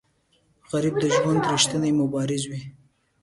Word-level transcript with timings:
غریب 0.69 0.95
د 0.99 1.03
ژوند 1.15 1.41
ریښتینی 1.51 1.91
مبارز 2.01 2.43
وي 2.49 2.61